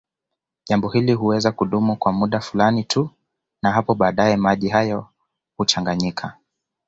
[0.65, 3.09] Jambo hili huweza kudumu kwa muda fulani tu
[3.61, 5.07] na hapo baadaye maji hayo
[5.57, 6.37] huchanganyika